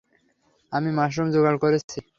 আমি 0.71 0.89
মাশরুম 0.91 1.27
যোগাড় 1.31 1.57
করেছি। 1.57 1.99